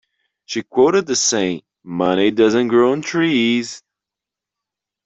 She 0.45 0.63
quoted 0.63 1.05
the 1.05 1.15
saying: 1.15 1.61
money 1.83 2.31
doesn't 2.31 2.69
grow 2.69 2.91
on 2.93 3.03
trees. 3.03 3.83